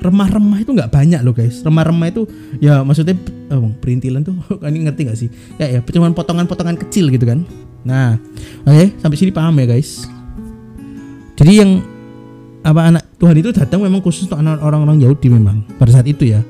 Remah-remah 0.04 0.60
itu 0.60 0.70
nggak 0.76 0.92
banyak 0.92 1.20
loh 1.24 1.32
guys. 1.32 1.64
Remah-remah 1.64 2.06
itu 2.12 2.28
ya 2.60 2.84
maksudnya 2.84 3.16
oh, 3.54 3.72
perintilan 3.80 4.20
tuh 4.22 4.36
kan 4.62 4.70
ngerti 4.70 5.00
gak 5.08 5.18
sih? 5.18 5.28
Ya 5.56 5.66
ya 5.70 5.80
cuma 5.80 6.12
potongan-potongan 6.12 6.76
kecil 6.86 7.08
gitu 7.08 7.24
kan. 7.24 7.42
Nah 7.82 8.20
oke 8.68 8.74
okay, 8.74 8.86
sampai 9.00 9.16
sini 9.16 9.32
paham 9.32 9.56
ya 9.58 9.66
guys. 9.66 10.04
Jadi 11.34 11.52
yang 11.58 11.82
apa 12.64 12.80
anak 12.88 13.04
Tuhan 13.20 13.36
itu 13.36 13.50
datang 13.52 13.84
memang 13.84 14.00
khusus 14.00 14.24
untuk 14.24 14.40
anak 14.40 14.62
orang-orang 14.62 15.00
Yahudi 15.02 15.28
memang 15.32 15.64
pada 15.76 15.90
saat 15.92 16.06
itu 16.06 16.30
ya. 16.32 16.40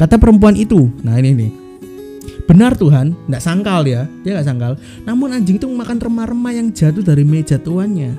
Kata 0.00 0.16
perempuan 0.16 0.56
itu, 0.56 0.88
nah 1.04 1.20
ini 1.20 1.36
nih. 1.36 1.59
Benar 2.50 2.74
Tuhan, 2.74 3.14
nggak 3.30 3.38
sangkal 3.46 3.86
ya, 3.86 4.10
dia 4.26 4.34
nggak 4.34 4.48
sangkal. 4.50 4.74
Namun 5.06 5.30
anjing 5.30 5.62
itu 5.62 5.70
makan 5.70 6.02
remah-remah 6.02 6.50
yang 6.50 6.74
jatuh 6.74 6.98
dari 6.98 7.22
meja 7.22 7.62
tuannya. 7.62 8.18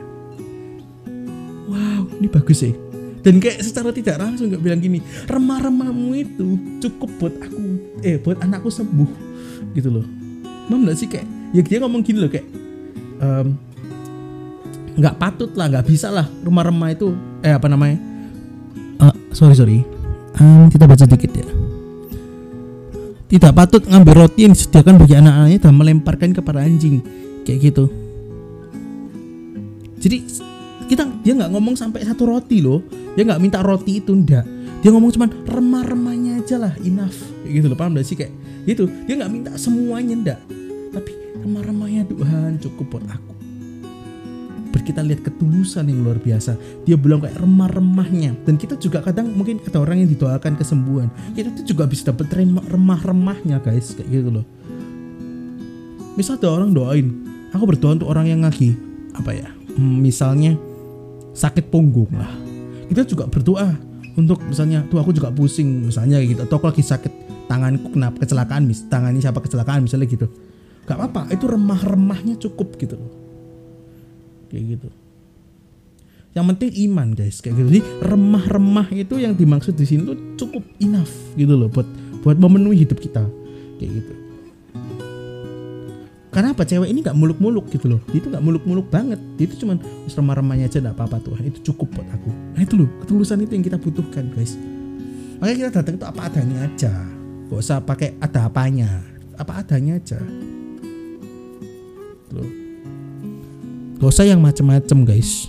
Wow, 1.67 2.07
ini 2.15 2.31
bagus 2.31 2.63
sih. 2.63 2.71
Dan 3.19 3.43
kayak 3.43 3.59
secara 3.59 3.91
tidak 3.91 4.23
langsung 4.23 4.47
nggak 4.47 4.63
bilang 4.63 4.79
gini, 4.79 5.03
remah-remahmu 5.27 6.15
itu 6.15 6.47
cukup 6.79 7.11
buat 7.19 7.35
aku, 7.43 7.59
eh 8.07 8.15
buat 8.23 8.39
anakku 8.39 8.71
sembuh, 8.71 9.11
gitu 9.75 9.99
loh. 9.99 10.07
Mam 10.71 10.87
nggak 10.87 10.95
sih 10.95 11.11
kayak, 11.11 11.27
ya 11.51 11.61
dia 11.67 11.83
ngomong 11.83 11.99
gini 11.99 12.23
loh 12.23 12.31
kayak, 12.31 12.47
nggak 14.95 15.15
patut 15.19 15.51
lah, 15.59 15.67
nggak 15.75 15.85
bisa 15.91 16.07
lah 16.07 16.23
remah-remah 16.39 16.89
itu, 16.95 17.11
eh 17.43 17.51
apa 17.51 17.67
namanya? 17.67 17.99
Eh, 18.95 19.15
sorry 19.35 19.59
sorry, 19.59 19.83
Ehm, 20.39 20.71
kita 20.71 20.87
baca 20.87 21.03
dikit 21.03 21.31
ya 21.35 21.60
tidak 23.31 23.55
patut 23.55 23.87
ngambil 23.87 24.27
roti 24.27 24.43
yang 24.43 24.51
disediakan 24.51 24.99
bagi 24.99 25.15
anak-anaknya 25.15 25.59
dan 25.63 25.73
melemparkan 25.79 26.29
kepada 26.35 26.59
anjing. 26.67 26.99
Kayak 27.47 27.71
gitu. 27.71 27.87
Jadi 30.03 30.17
kita 30.91 31.07
dia 31.23 31.33
nggak 31.39 31.51
ngomong 31.55 31.79
sampai 31.79 32.03
satu 32.03 32.27
roti 32.27 32.59
loh. 32.59 32.83
Dia 33.15 33.23
nggak 33.23 33.39
minta 33.39 33.63
roti 33.63 34.03
itu 34.03 34.11
ndak. 34.11 34.43
Dia 34.83 34.91
ngomong 34.91 35.15
cuman 35.15 35.29
remah-remahnya 35.47 36.43
aja 36.43 36.59
lah 36.59 36.75
enough. 36.83 37.15
Kayak 37.47 37.53
gitu 37.55 37.65
loh 37.71 37.77
paham 37.79 37.95
gak 37.95 38.03
sih? 38.03 38.19
Kayak 38.19 38.35
gitu. 38.67 38.91
Dia 39.07 39.15
nggak 39.23 39.31
minta 39.31 39.51
semuanya 39.55 40.13
ndak. 40.19 40.39
Tapi 40.91 41.11
remah-remahnya 41.39 42.03
Tuhan 42.11 42.59
cukup 42.59 42.99
buat 42.99 43.07
aku 43.15 43.40
Kita 44.81 45.01
lihat 45.05 45.21
ketulusan 45.25 45.87
yang 45.87 46.05
luar 46.05 46.17
biasa. 46.17 46.57
Dia 46.83 46.97
bilang 46.97 47.21
kayak 47.23 47.37
remah-remahnya. 47.39 48.37
Dan 48.43 48.57
kita 48.57 48.75
juga 48.77 49.01
kadang 49.01 49.31
mungkin 49.31 49.61
ada 49.63 49.77
orang 49.81 50.03
yang 50.05 50.09
didoakan 50.11 50.57
kesembuhan. 50.57 51.07
Kita 51.33 51.53
tuh 51.55 51.65
juga 51.65 51.85
bisa 51.87 52.11
remah- 52.11 52.67
remah-remahnya 52.67 53.61
guys. 53.61 53.93
Kayak 53.93 54.09
gitu 54.09 54.29
loh. 54.41 54.45
Misal 56.19 56.35
ada 56.41 56.51
orang 56.51 56.75
doain 56.75 57.31
aku 57.51 57.63
berdoa 57.67 57.95
untuk 57.99 58.09
orang 58.11 58.27
yang 58.31 58.41
lagi 58.43 58.75
apa 59.11 59.35
ya 59.35 59.47
hmm, 59.51 59.95
misalnya 59.99 60.55
sakit 61.31 61.71
punggung 61.71 62.11
lah. 62.15 62.31
Kita 62.91 63.07
juga 63.07 63.23
berdoa 63.27 63.71
untuk 64.19 64.43
misalnya 64.43 64.83
tuh 64.91 64.99
aku 64.99 65.15
juga 65.15 65.31
pusing 65.31 65.87
misalnya 65.87 66.19
gitu. 66.19 66.43
Atau 66.43 66.59
aku 66.59 66.67
lagi 66.71 66.83
sakit 66.83 67.47
tanganku 67.47 67.95
kena 67.95 68.11
kecelakaan 68.15 68.67
mis 68.67 68.83
tangannya 68.91 69.23
siapa 69.23 69.39
kecelakaan 69.39 69.87
misalnya 69.87 70.07
gitu. 70.11 70.27
Gak 70.83 70.97
apa-apa 70.97 71.31
itu 71.31 71.47
remah-remahnya 71.47 72.35
cukup 72.41 72.75
gitu 72.75 72.99
loh 72.99 73.30
kayak 74.51 74.77
gitu. 74.77 74.89
Yang 76.31 76.45
penting 76.55 76.71
iman 76.91 77.07
guys 77.15 77.39
kayak 77.39 77.55
gitu. 77.59 77.67
Jadi 77.71 77.81
remah-remah 78.03 78.87
itu 78.91 79.15
yang 79.19 79.35
dimaksud 79.35 79.75
di 79.75 79.83
sini 79.87 80.07
tuh 80.07 80.17
cukup 80.39 80.63
enough 80.79 81.11
gitu 81.35 81.55
loh 81.55 81.67
buat 81.67 81.87
buat 82.23 82.37
memenuhi 82.39 82.83
hidup 82.83 82.99
kita 82.99 83.23
kayak 83.79 83.91
gitu. 84.03 84.13
Karena 86.31 86.55
apa? 86.55 86.63
Cewek 86.63 86.87
ini 86.87 87.03
nggak 87.03 87.17
muluk-muluk 87.19 87.67
gitu 87.67 87.91
loh. 87.91 87.99
Itu 88.15 88.31
nggak 88.31 88.39
muluk-muluk 88.39 88.87
banget. 88.87 89.19
Dia 89.35 89.51
itu 89.51 89.67
cuman 89.67 89.83
"Wis 90.07 90.15
remah-remahnya 90.15 90.71
aja 90.71 90.79
nggak 90.79 90.95
apa-apa 90.95 91.19
Tuhan. 91.27 91.43
Itu 91.51 91.59
cukup 91.71 91.99
buat 91.99 92.07
aku. 92.07 92.31
Nah 92.55 92.61
itu 92.63 92.79
loh 92.79 92.87
ketulusan 93.03 93.43
itu 93.43 93.51
yang 93.59 93.65
kita 93.67 93.75
butuhkan 93.75 94.31
guys. 94.31 94.55
Makanya 95.43 95.55
kita 95.57 95.71
datang 95.83 95.95
itu 95.99 96.05
apa 96.07 96.21
adanya 96.31 96.57
aja. 96.63 96.93
Gak 97.51 97.59
usah 97.59 97.83
pakai 97.83 98.15
ada 98.23 98.47
apanya. 98.47 99.03
Apa 99.35 99.59
adanya 99.59 99.99
aja. 99.99 100.23
Loh 102.31 102.60
gak 104.01 104.09
usah 104.09 104.25
yang 104.25 104.41
macem-macem 104.41 105.05
guys. 105.05 105.45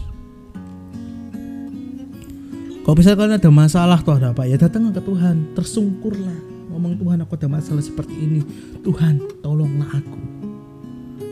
Kalau 2.84 2.92
misalnya 2.98 3.16
kalian 3.16 3.38
ada 3.40 3.48
masalah 3.48 3.98
tuh 4.04 4.20
ada 4.20 4.36
apa 4.36 4.44
ya 4.44 4.60
datang 4.60 4.92
ke 4.92 5.00
Tuhan. 5.00 5.56
Tersungkurlah. 5.56 6.36
Ngomong 6.68 7.00
Tuhan 7.00 7.24
aku 7.24 7.32
ada 7.40 7.48
masalah 7.48 7.80
seperti 7.80 8.12
ini. 8.12 8.44
Tuhan 8.84 9.40
tolonglah 9.40 9.88
aku. 9.88 10.20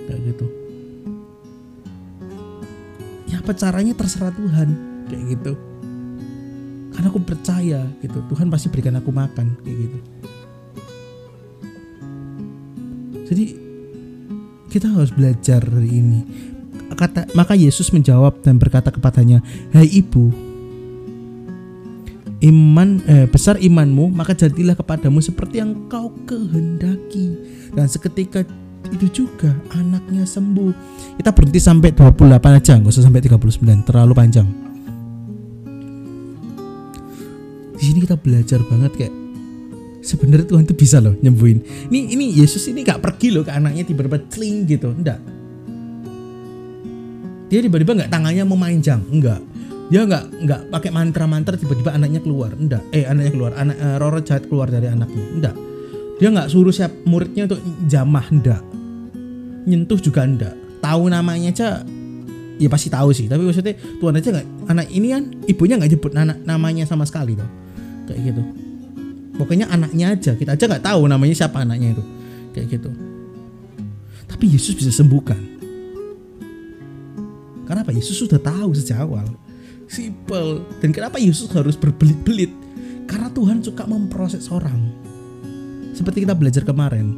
Kayak 0.09 0.33
gitu. 0.33 0.47
Ya 3.29 3.45
apa 3.45 3.53
caranya 3.53 3.93
terserah 3.93 4.33
Tuhan. 4.33 4.69
Kayak 5.13 5.25
gitu. 5.37 5.53
Karena 6.97 7.07
aku 7.13 7.21
percaya 7.21 7.85
gitu 8.01 8.19
Tuhan 8.33 8.49
pasti 8.49 8.73
berikan 8.73 8.97
aku 8.97 9.13
makan 9.13 9.61
kayak 9.61 9.77
gitu. 9.77 9.99
Jadi 13.29 13.45
kita 14.71 14.87
harus 14.89 15.11
belajar 15.13 15.61
dari 15.67 15.91
ini 15.99 16.21
kata 17.01 17.33
maka 17.33 17.57
Yesus 17.57 17.89
menjawab 17.89 18.45
dan 18.45 18.61
berkata 18.61 18.93
kepadanya 18.93 19.41
hai 19.73 19.89
ibu 19.89 20.51
iman 22.41 23.05
eh, 23.05 23.29
besar 23.29 23.61
imanmu 23.61 24.13
maka 24.13 24.33
jadilah 24.33 24.73
kepadamu 24.73 25.21
seperti 25.21 25.61
yang 25.61 25.89
kau 25.93 26.13
kehendaki. 26.25 27.37
Dan 27.71 27.87
seketika 27.87 28.43
itu 28.91 29.25
juga 29.25 29.53
anaknya 29.77 30.25
sembuh. 30.25 30.73
Kita 31.21 31.31
berhenti 31.37 31.61
sampai 31.61 31.93
28 31.93 32.59
aja 32.59 32.73
nggak 32.81 32.91
usah 32.91 33.05
sampai 33.05 33.21
39 33.23 33.87
terlalu 33.87 34.13
panjang. 34.17 34.49
Di 37.77 37.83
sini 37.89 37.99
kita 38.05 38.17
belajar 38.17 38.61
banget 38.65 38.93
kayak 38.97 39.15
sebenarnya 40.01 40.49
Tuhan 40.49 40.65
tuh 40.65 40.77
bisa 40.77 41.01
loh 41.01 41.17
nyembuhin. 41.21 41.61
Ini 41.93 42.17
ini 42.17 42.25
Yesus 42.41 42.69
ini 42.69 42.85
gak 42.85 43.01
pergi 43.05 43.33
loh 43.33 43.45
ke 43.45 43.53
anaknya 43.53 43.85
tiba-tiba 43.89 44.21
cling 44.29 44.69
gitu 44.69 44.93
enggak 44.93 45.40
dia 47.51 47.59
tiba-tiba 47.59 47.99
nggak 47.99 48.11
tangannya 48.15 48.47
memanjang. 48.47 49.03
Enggak 49.11 49.43
dia 49.91 50.07
nggak 50.07 50.25
nggak 50.47 50.61
pakai 50.71 50.91
mantra-mantra 50.95 51.59
tiba-tiba 51.59 51.91
anaknya 51.91 52.23
keluar. 52.23 52.55
Enggak 52.55 52.87
eh 52.95 53.05
anaknya 53.05 53.33
keluar. 53.35 53.53
Anak 53.59 53.77
eh, 53.77 53.97
roro 53.99 54.23
jahat 54.23 54.47
keluar 54.47 54.71
dari 54.71 54.87
anaknya. 54.87 55.25
Enggak 55.35 55.55
dia 56.23 56.29
nggak 56.31 56.49
suruh 56.49 56.71
siap 56.71 56.95
muridnya 57.05 57.51
untuk 57.51 57.61
jamah. 57.91 58.25
Enggak 58.31 58.63
nyentuh 59.67 59.99
juga 59.99 60.25
enggak 60.25 60.55
tahu 60.81 61.13
namanya 61.13 61.53
aja 61.53 61.69
ya 62.57 62.69
pasti 62.71 62.87
tahu 62.87 63.11
sih. 63.11 63.27
Tapi 63.27 63.43
maksudnya 63.43 63.75
Tuhan 63.99 64.15
aja 64.15 64.29
nggak 64.31 64.49
anak 64.71 64.87
ini 64.95 65.07
kan 65.11 65.23
ibunya 65.51 65.75
nggak 65.75 65.91
nyebut 65.91 66.13
anak 66.15 66.39
namanya 66.47 66.87
sama 66.87 67.03
sekali 67.03 67.35
tuh 67.35 67.51
kayak 68.07 68.31
gitu. 68.31 68.43
Pokoknya 69.43 69.67
anaknya 69.75 70.15
aja. 70.15 70.39
Kita 70.39 70.55
aja 70.55 70.65
nggak 70.71 70.87
tahu 70.87 71.03
namanya 71.11 71.35
siapa 71.35 71.67
anaknya 71.67 71.99
itu. 71.99 72.05
Kayak 72.55 72.79
gitu. 72.79 72.91
Tapi 74.31 74.45
Yesus 74.55 74.79
bisa 74.79 74.95
sembuhkan 74.95 75.60
karena 77.71 77.87
apa 77.87 77.95
Yesus 77.95 78.19
sudah 78.19 78.43
tahu 78.43 78.75
sejak 78.75 79.07
awal? 79.07 79.23
Simple. 79.87 80.67
Dan 80.83 80.91
kenapa 80.91 81.23
Yesus 81.23 81.47
harus 81.55 81.79
berbelit-belit? 81.79 82.51
Karena 83.07 83.31
Tuhan 83.31 83.63
suka 83.63 83.87
memproses 83.87 84.51
orang. 84.51 84.91
Seperti 85.95 86.27
kita 86.27 86.35
belajar 86.35 86.67
kemarin. 86.67 87.15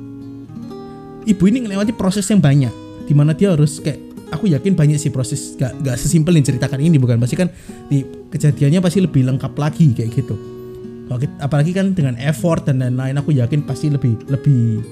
Ibu 1.25 1.49
ini 1.49 1.65
melewati 1.65 1.97
proses 1.97 2.29
yang 2.29 2.45
banyak 2.45 2.69
di 3.09 3.17
mana 3.17 3.33
dia 3.33 3.57
harus 3.57 3.81
kayak 3.81 4.29
aku 4.29 4.53
yakin 4.53 4.77
banyak 4.77 5.01
sih 5.01 5.09
proses 5.09 5.57
gak, 5.57 5.73
gak 5.81 5.97
sesimpel 5.97 6.37
yang 6.37 6.45
ceritakan 6.45 6.85
ini 6.85 7.01
bukan? 7.01 7.17
Pasti 7.17 7.41
kan 7.41 7.49
di 7.89 8.05
kejadiannya 8.05 8.85
pasti 8.85 9.01
lebih 9.01 9.25
lengkap 9.33 9.57
lagi 9.57 9.97
kayak 9.97 10.13
gitu. 10.13 10.37
Apalagi 11.41 11.73
kan 11.73 11.97
dengan 11.97 12.21
effort 12.21 12.69
dan 12.69 12.85
lain-lain 12.85 13.17
aku 13.17 13.33
yakin 13.33 13.65
pasti 13.65 13.89
lebih 13.89 14.21
lebih 14.29 14.85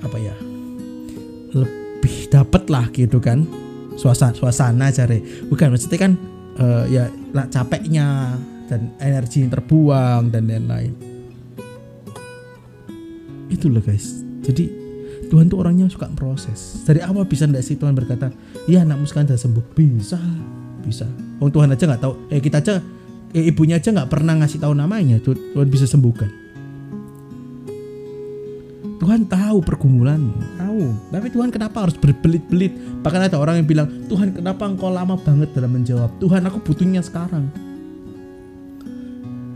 apa 0.00 0.16
ya 0.16 0.32
lebih 1.52 2.32
dapat 2.32 2.64
lah 2.72 2.88
gitu 2.92 3.20
kan 3.20 3.44
suasana 3.96 4.32
suasana 4.32 4.86
cari 4.92 5.18
bukan 5.48 5.72
maksudnya 5.72 6.00
kan 6.00 6.12
eh, 6.56 6.84
ya 6.92 7.04
capeknya 7.48 8.36
dan 8.66 8.90
energi 8.98 9.46
yang 9.46 9.52
terbuang 9.52 10.30
dan 10.30 10.50
lain-lain. 10.50 10.92
Itulah 13.46 13.78
guys. 13.78 14.20
Jadi 14.42 14.66
Tuhan 15.30 15.46
tuh 15.46 15.62
orangnya 15.62 15.86
suka 15.86 16.10
proses. 16.14 16.82
Dari 16.82 17.02
awal 17.02 17.26
bisa 17.26 17.46
ndak 17.46 17.62
sih 17.62 17.78
Tuhan 17.78 17.94
berkata 17.94 18.30
iya 18.66 18.82
anakmu 18.82 19.06
sekarang 19.06 19.30
sudah 19.30 19.40
sembuh. 19.40 19.64
Bisa 19.74 20.18
bisa. 20.82 21.06
Wong 21.38 21.50
Tuhan 21.50 21.70
aja 21.70 21.84
nggak 21.86 22.02
tahu. 22.02 22.14
Eh 22.30 22.42
kita 22.42 22.58
aja 22.58 22.74
eh, 23.34 23.44
ibunya 23.50 23.78
aja 23.78 23.90
nggak 23.90 24.10
pernah 24.10 24.34
ngasih 24.38 24.62
tahu 24.62 24.72
namanya 24.74 25.18
Tuh- 25.22 25.38
Tuhan 25.54 25.68
bisa 25.68 25.86
sembuhkan 25.86 26.45
Tuhan 28.96 29.28
tahu 29.28 29.60
pergumulanmu. 29.60 30.56
Tahu. 30.56 30.80
Tapi 31.12 31.28
Tuhan 31.28 31.48
kenapa 31.52 31.84
harus 31.84 31.96
berbelit-belit? 32.00 32.72
Bahkan 33.04 33.28
ada 33.28 33.36
orang 33.36 33.60
yang 33.60 33.68
bilang 33.68 33.88
Tuhan 34.08 34.32
kenapa 34.32 34.64
engkau 34.64 34.88
lama 34.88 35.20
banget 35.20 35.52
dalam 35.52 35.76
menjawab? 35.76 36.08
Tuhan 36.16 36.42
aku 36.48 36.58
butuhnya 36.64 37.04
sekarang. 37.04 37.52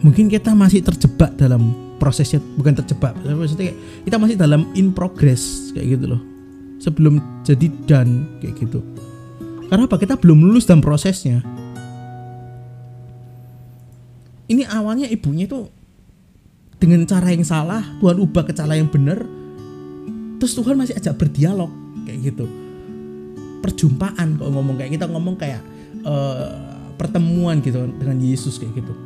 Mungkin 0.01 0.33
kita 0.33 0.53
masih 0.57 0.85
terjebak 0.85 1.37
dalam 1.37 1.73
prosesnya 2.01 2.41
bukan 2.57 2.73
terjebak 2.73 3.13
maksudnya 3.21 3.77
kita 4.09 4.17
masih 4.17 4.33
dalam 4.41 4.65
in 4.73 4.93
progress 4.93 5.73
kayak 5.73 6.01
gitu 6.01 6.17
loh. 6.17 6.21
Sebelum 6.81 7.21
jadi 7.45 7.69
dan 7.85 8.25
kayak 8.41 8.57
gitu. 8.57 8.81
Karena 9.69 9.85
apa? 9.85 9.97
Kita 10.01 10.17
belum 10.17 10.49
lulus 10.49 10.65
dalam 10.65 10.81
prosesnya. 10.81 11.45
Ini 14.51 14.67
awalnya 14.67 15.07
ibunya 15.07 15.47
itu 15.47 15.69
dengan 16.81 17.05
cara 17.05 17.29
yang 17.29 17.45
salah 17.45 17.85
Tuhan 18.01 18.17
ubah 18.17 18.49
ke 18.49 18.57
cara 18.57 18.73
yang 18.73 18.89
benar 18.89 19.21
terus 20.41 20.57
Tuhan 20.57 20.81
masih 20.81 20.97
ajak 20.97 21.21
berdialog 21.21 21.69
kayak 22.09 22.33
gitu. 22.33 22.49
Perjumpaan 23.61 24.41
kalau 24.41 24.57
ngomong 24.57 24.81
kayak 24.81 24.97
kita 24.97 25.05
ngomong 25.05 25.37
kayak 25.37 25.61
eh, 26.01 26.49
pertemuan 26.97 27.61
gitu 27.61 27.85
dengan 28.01 28.17
Yesus 28.17 28.57
kayak 28.57 28.81
gitu. 28.81 28.97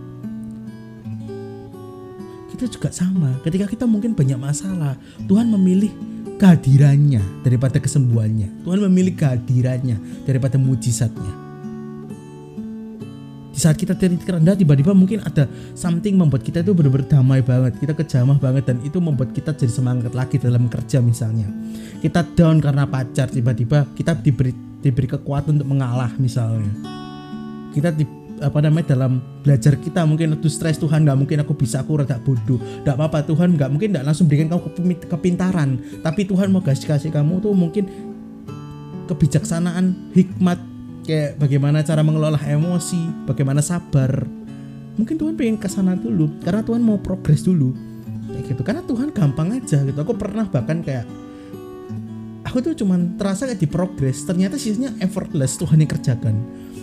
Kita 2.54 2.70
juga 2.70 2.94
sama 2.94 3.34
ketika 3.42 3.66
kita 3.66 3.84
mungkin 3.90 4.14
banyak 4.14 4.38
masalah 4.38 4.94
Tuhan 5.26 5.50
memilih 5.50 5.90
kehadirannya 6.38 7.42
daripada 7.42 7.82
kesembuhannya. 7.82 8.62
Tuhan 8.62 8.78
memilih 8.86 9.18
kehadirannya 9.18 9.98
daripada 10.22 10.54
mujizatnya 10.54 11.53
saat 13.64 13.80
kita 13.80 13.96
titik 13.96 14.28
rendah 14.28 14.52
tiba-tiba 14.52 14.92
mungkin 14.92 15.24
ada 15.24 15.48
something 15.72 16.20
membuat 16.20 16.44
kita 16.44 16.60
itu 16.60 16.76
benar-benar 16.76 17.08
damai 17.08 17.40
banget 17.40 17.80
kita 17.80 17.96
kejamah 17.96 18.36
banget 18.36 18.68
dan 18.68 18.76
itu 18.84 19.00
membuat 19.00 19.32
kita 19.32 19.56
jadi 19.56 19.72
semangat 19.72 20.12
lagi 20.12 20.36
dalam 20.36 20.68
kerja 20.68 21.00
misalnya. 21.00 21.48
Kita 22.04 22.20
down 22.36 22.60
karena 22.60 22.84
pacar 22.84 23.32
tiba-tiba 23.32 23.88
kita 23.96 24.12
diberi 24.20 24.52
diberi 24.84 25.08
kekuatan 25.08 25.56
untuk 25.56 25.68
mengalah 25.72 26.12
misalnya. 26.20 26.68
Kita 27.72 27.88
di, 27.88 28.04
apa 28.44 28.60
namanya 28.60 28.92
dalam 28.92 29.16
belajar 29.40 29.80
kita 29.80 30.04
mungkin 30.04 30.36
itu 30.36 30.52
stres 30.52 30.76
Tuhan 30.76 31.08
nggak 31.08 31.16
mungkin 31.16 31.40
aku 31.40 31.56
bisa 31.56 31.80
aku 31.80 32.04
rada 32.04 32.20
bodoh. 32.20 32.60
Nggak 32.84 33.00
apa-apa 33.00 33.24
Tuhan 33.24 33.56
nggak 33.56 33.70
mungkin 33.72 33.96
nggak 33.96 34.04
langsung 34.04 34.28
berikan 34.28 34.52
kamu 34.52 34.60
kepintaran. 35.08 35.80
Tapi 36.04 36.28
Tuhan 36.28 36.52
mau 36.52 36.60
kasih 36.60 36.84
kasih 36.84 37.08
kamu 37.08 37.40
tuh 37.40 37.56
mungkin 37.56 37.88
kebijaksanaan 39.08 40.12
hikmat 40.12 40.73
kayak 41.04 41.36
bagaimana 41.36 41.84
cara 41.84 42.00
mengelola 42.00 42.40
emosi, 42.40 43.28
bagaimana 43.28 43.60
sabar. 43.60 44.24
Mungkin 44.96 45.20
Tuhan 45.20 45.34
pengen 45.36 45.60
ke 45.60 45.68
sana 45.68 45.94
dulu 45.94 46.32
karena 46.42 46.64
Tuhan 46.64 46.80
mau 46.80 46.96
progres 46.98 47.44
dulu. 47.44 47.76
Kayak 48.32 48.44
gitu. 48.56 48.62
Karena 48.64 48.82
Tuhan 48.82 49.12
gampang 49.12 49.52
aja 49.54 49.84
gitu. 49.84 49.98
Aku 50.00 50.16
pernah 50.16 50.48
bahkan 50.48 50.80
kayak 50.80 51.04
aku 52.48 52.64
tuh 52.64 52.74
cuman 52.74 53.20
terasa 53.20 53.44
kayak 53.44 53.60
di 53.60 53.68
progres, 53.68 54.24
ternyata 54.24 54.56
sisanya 54.56 54.96
effortless 55.04 55.60
Tuhan 55.60 55.84
yang 55.84 55.90
kerjakan. 55.92 56.34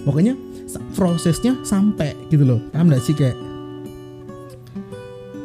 Pokoknya 0.05 0.37
prosesnya 0.95 1.57
sampai 1.65 2.13
gitu 2.29 2.45
loh. 2.45 2.59
Paham 2.71 2.93
gak 2.93 3.03
sih 3.03 3.15
kayak 3.17 3.37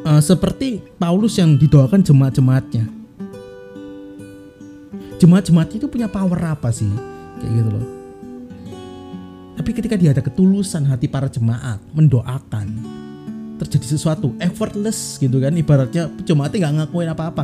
uh, 0.05 0.21
seperti 0.21 0.85
Paulus 1.01 1.35
yang 1.41 1.57
didoakan 1.57 2.05
jemaat-jemaatnya. 2.05 2.85
Jemaat-jemaat 5.17 5.73
itu 5.73 5.89
punya 5.89 6.05
power 6.05 6.37
apa 6.45 6.69
sih? 6.69 6.89
Kayak 7.41 7.53
gitu 7.63 7.71
loh 7.73 7.96
tapi 9.57 9.73
ketika 9.73 9.97
dia 9.97 10.13
ada 10.13 10.21
ketulusan 10.21 10.85
hati 10.85 11.09
para 11.09 11.25
jemaat 11.25 11.81
mendoakan 11.97 12.77
terjadi 13.57 13.97
sesuatu 13.97 14.37
effortless 14.37 15.17
gitu 15.17 15.41
kan 15.41 15.49
ibaratnya 15.57 16.13
jemaatnya 16.21 16.69
nggak 16.69 16.73
ngakuin 16.85 17.09
apa-apa. 17.09 17.43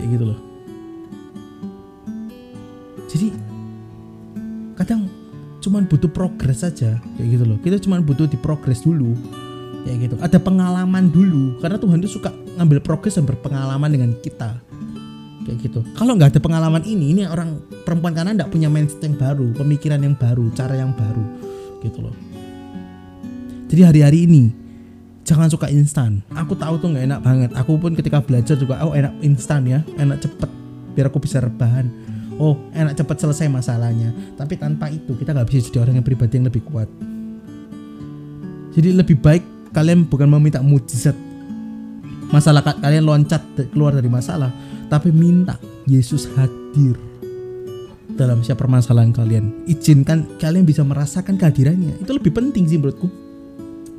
Kayak 0.00 0.08
gitu 0.16 0.24
loh. 0.32 0.38
Jadi 3.12 3.28
kadang 4.80 5.06
cuman 5.60 5.84
butuh 5.86 6.08
progres 6.08 6.64
saja 6.64 6.96
kayak 7.20 7.28
gitu 7.36 7.44
loh. 7.44 7.60
Kita 7.60 7.76
cuman 7.84 8.00
butuh 8.00 8.24
di 8.24 8.40
progres 8.40 8.80
dulu 8.80 9.12
kayak 9.84 10.08
gitu. 10.08 10.14
Ada 10.24 10.40
pengalaman 10.40 11.12
dulu 11.12 11.60
karena 11.60 11.76
Tuhan 11.76 12.00
itu 12.00 12.16
suka 12.16 12.32
ngambil 12.56 12.80
progres 12.80 13.20
dan 13.20 13.28
berpengalaman 13.28 13.92
dengan 13.92 14.10
kita 14.24 14.56
kayak 15.44 15.58
gitu. 15.60 15.80
Kalau 15.94 16.16
nggak 16.16 16.34
ada 16.34 16.40
pengalaman 16.40 16.82
ini 16.88 17.12
ini 17.14 17.22
orang 17.28 17.60
perempuan 17.84 18.16
kanan 18.16 18.40
nggak 18.40 18.50
punya 18.50 18.72
mindset 18.72 19.04
yang 19.04 19.16
baru 19.20 19.52
pemikiran 19.52 20.00
yang 20.00 20.16
baru 20.16 20.48
cara 20.56 20.74
yang 20.74 20.90
baru. 20.96 21.24
Gitu 21.84 22.00
loh. 22.00 22.16
Jadi 23.68 23.80
hari-hari 23.84 24.18
ini 24.24 24.42
jangan 25.24 25.52
suka 25.52 25.68
instan. 25.68 26.24
Aku 26.32 26.56
tahu 26.56 26.80
tuh 26.80 26.92
nggak 26.92 27.04
enak 27.04 27.20
banget. 27.20 27.50
Aku 27.54 27.76
pun 27.76 27.92
ketika 27.92 28.24
belajar 28.24 28.56
juga 28.56 28.80
oh 28.82 28.96
enak 28.96 29.12
instan 29.20 29.68
ya 29.68 29.84
enak 30.00 30.24
cepet 30.24 30.50
biar 30.96 31.12
aku 31.12 31.20
bisa 31.20 31.44
rebahan. 31.44 31.86
Oh 32.40 32.58
enak 32.72 32.96
cepet 32.96 33.16
selesai 33.20 33.46
masalahnya. 33.52 34.10
Tapi 34.34 34.56
tanpa 34.56 34.88
itu 34.88 35.12
kita 35.14 35.36
nggak 35.36 35.48
bisa 35.48 35.68
jadi 35.68 35.84
orang 35.84 36.00
yang 36.00 36.06
pribadi 36.06 36.40
yang 36.40 36.48
lebih 36.48 36.64
kuat. 36.64 36.88
Jadi 38.74 38.90
lebih 38.90 39.20
baik 39.20 39.44
kalian 39.70 40.06
bukan 40.06 40.26
meminta 40.26 40.62
mujizat 40.62 41.14
masalah 42.32 42.62
kalian 42.62 43.04
loncat 43.04 43.42
keluar 43.72 43.96
dari 43.96 44.08
masalah 44.08 44.52
tapi 44.88 45.10
minta 45.10 45.58
Yesus 45.84 46.28
hadir 46.36 46.96
dalam 48.14 48.40
siapa 48.46 48.64
permasalahan 48.64 49.10
kalian. 49.10 49.66
Izinkan 49.66 50.38
kalian 50.38 50.64
bisa 50.64 50.86
merasakan 50.86 51.34
kehadirannya. 51.34 51.98
Itu 52.00 52.14
lebih 52.14 52.30
penting 52.30 52.64
sih 52.70 52.78
menurutku. 52.78 53.10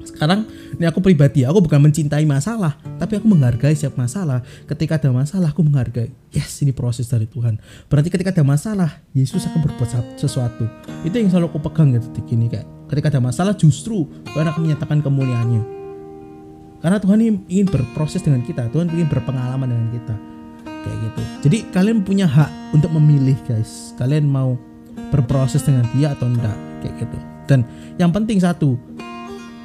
Sekarang 0.06 0.48
ini 0.80 0.88
aku 0.88 1.04
pribadi, 1.04 1.44
aku 1.44 1.60
bukan 1.60 1.92
mencintai 1.92 2.24
masalah, 2.24 2.80
tapi 2.96 3.20
aku 3.20 3.28
menghargai 3.28 3.76
setiap 3.76 4.00
masalah. 4.00 4.40
Ketika 4.64 4.96
ada 4.96 5.12
masalah, 5.12 5.52
aku 5.52 5.60
menghargai. 5.60 6.08
Yes, 6.32 6.64
ini 6.64 6.72
proses 6.72 7.12
dari 7.12 7.28
Tuhan. 7.28 7.60
Berarti 7.92 8.08
ketika 8.08 8.32
ada 8.32 8.48
masalah, 8.48 9.04
Yesus 9.12 9.44
akan 9.44 9.68
berbuat 9.68 10.16
sesuatu. 10.16 10.64
Itu 11.04 11.20
yang 11.20 11.28
selalu 11.28 11.52
aku 11.52 11.60
pegang 11.68 11.92
ya 11.92 12.00
detik 12.00 12.32
ini 12.32 12.48
kayak. 12.48 12.64
Ketika 12.88 13.12
ada 13.12 13.20
masalah, 13.20 13.60
justru 13.60 14.08
Tuhan 14.32 14.48
akan 14.48 14.62
menyatakan 14.64 15.04
kemuliaannya. 15.04 15.85
Karena 16.86 17.02
Tuhan 17.02 17.18
ingin 17.50 17.66
berproses 17.66 18.22
dengan 18.22 18.46
kita, 18.46 18.70
Tuhan 18.70 18.94
ingin 18.94 19.10
berpengalaman 19.10 19.74
dengan 19.74 19.90
kita. 19.90 20.16
Kayak 20.86 20.98
gitu. 21.02 21.22
Jadi 21.50 21.58
kalian 21.74 22.06
punya 22.06 22.30
hak 22.30 22.78
untuk 22.78 22.94
memilih 22.94 23.34
guys. 23.50 23.98
Kalian 23.98 24.30
mau 24.30 24.54
berproses 25.10 25.66
dengan 25.66 25.90
dia 25.98 26.14
atau 26.14 26.30
enggak. 26.30 26.54
Kayak 26.86 26.94
gitu. 27.02 27.18
Dan 27.50 27.66
yang 27.98 28.14
penting 28.14 28.38
satu 28.38 28.78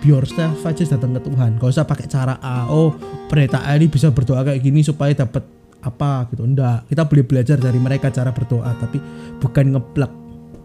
biar 0.00 0.24
yourself 0.24 0.64
aja 0.64 0.96
datang 0.96 1.12
ke 1.12 1.20
Tuhan. 1.20 1.60
Gak 1.60 1.68
usah 1.68 1.84
pakai 1.84 2.08
cara 2.08 2.40
A 2.40 2.72
oh 2.72 2.96
pendeta 3.28 3.68
A 3.68 3.76
ini 3.76 3.92
bisa 3.92 4.08
berdoa 4.08 4.40
kayak 4.40 4.64
gini 4.64 4.80
supaya 4.80 5.12
dapat 5.12 5.44
apa 5.84 6.24
gitu. 6.32 6.40
Enggak. 6.48 6.88
Kita 6.88 7.04
boleh 7.04 7.24
belajar 7.28 7.60
dari 7.60 7.76
mereka 7.76 8.08
cara 8.08 8.32
berdoa 8.32 8.72
tapi 8.80 8.96
bukan 9.44 9.76
ngeplak 9.76 10.12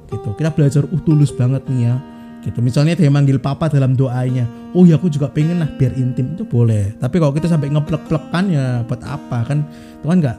gitu. 0.07 0.31
Kita 0.39 0.55
belajar 0.55 0.87
uh 0.87 1.01
tulus 1.03 1.35
banget 1.35 1.67
nih 1.67 1.91
ya 1.91 2.14
gitu. 2.45 2.61
Misalnya 2.61 2.93
dia 2.93 3.09
manggil 3.09 3.41
papa 3.41 3.65
dalam 3.65 3.97
doanya 3.97 4.45
oh 4.77 4.85
ya 4.85 5.01
aku 5.01 5.09
juga 5.09 5.31
pengen 5.33 5.65
lah 5.65 5.69
biar 5.73 5.97
intim. 5.97 6.37
Itu 6.37 6.45
boleh. 6.45 6.93
Tapi 7.01 7.17
kalau 7.17 7.33
kita 7.33 7.49
sampai 7.49 7.73
ngeplek-plekan 7.73 8.43
ya 8.53 8.85
buat 8.85 9.01
apa 9.01 9.49
kan? 9.49 9.65
Tuhan 10.05 10.21
nggak 10.21 10.37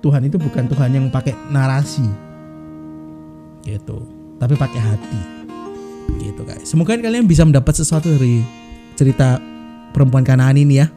Tuhan 0.00 0.22
itu 0.26 0.36
bukan 0.40 0.64
Tuhan 0.66 0.90
yang 0.90 1.06
pakai 1.12 1.36
narasi. 1.52 2.08
Gitu. 3.62 3.98
Tapi 4.40 4.54
pakai 4.58 4.80
hati. 4.80 5.20
Gitu 6.18 6.42
guys. 6.42 6.66
Semoga 6.66 6.98
kalian 6.98 7.28
bisa 7.28 7.46
mendapat 7.46 7.78
sesuatu 7.78 8.10
dari 8.10 8.42
cerita 8.98 9.38
perempuan 9.94 10.26
Kanaan 10.26 10.58
ini 10.58 10.82
ya. 10.82 10.90